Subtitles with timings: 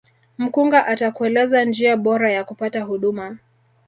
[0.37, 3.37] mkunga atakueleza njia bora ya kupata huduma